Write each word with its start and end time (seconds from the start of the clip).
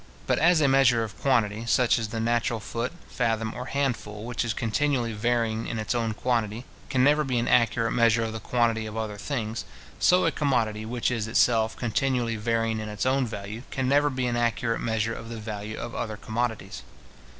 But 0.25 0.39
as 0.39 0.61
a 0.61 0.67
measure 0.67 1.03
of 1.03 1.15
quantity, 1.21 1.67
such 1.67 1.99
as 1.99 2.07
the 2.07 2.19
natural 2.19 2.59
foot, 2.59 2.91
fathom, 3.07 3.53
or 3.53 3.65
handful, 3.67 4.25
which 4.25 4.43
is 4.43 4.51
continually 4.51 5.13
varying 5.13 5.67
in 5.67 5.77
its 5.77 5.93
own 5.93 6.15
quantity, 6.15 6.65
can 6.89 7.03
never 7.03 7.23
be 7.23 7.37
an 7.37 7.47
accurate 7.47 7.93
measure 7.93 8.23
of 8.23 8.33
the 8.33 8.39
quantity 8.39 8.87
of 8.87 8.97
other 8.97 9.17
things; 9.19 9.63
so 9.99 10.25
a 10.25 10.31
commodity 10.31 10.87
which 10.87 11.11
is 11.11 11.27
itself 11.27 11.75
continually 11.77 12.35
varying 12.35 12.79
in 12.79 12.89
its 12.89 13.05
own 13.05 13.27
value, 13.27 13.61
can 13.69 13.87
never 13.87 14.09
be 14.09 14.25
an 14.25 14.35
accurate 14.35 14.81
measure 14.81 15.13
of 15.13 15.29
the 15.29 15.37
value 15.37 15.77
of 15.77 15.93
other 15.93 16.17
commodities. 16.17 16.81